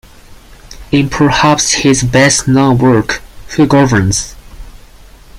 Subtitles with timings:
[0.91, 4.33] In perhaps his best known work, Who Governs?